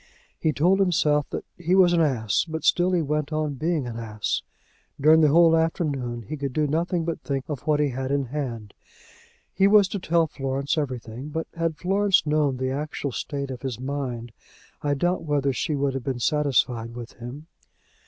[0.39, 3.99] He told himself that he was an ass, but still he went on being an
[3.99, 4.41] ass.
[4.99, 8.25] During the whole afternoon he could do nothing but think of what he had in
[8.25, 8.73] hand.
[9.53, 13.79] He was to tell Florence everything, but had Florence known the actual state of his
[13.79, 14.31] mind,
[14.81, 17.45] I doubt whether she would have been satisfied with him.